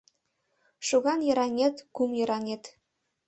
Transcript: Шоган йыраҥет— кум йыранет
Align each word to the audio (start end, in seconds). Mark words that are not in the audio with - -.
Шоган 0.87 1.19
йыраҥет— 1.27 1.75
кум 1.95 2.11
йыранет 2.19 2.63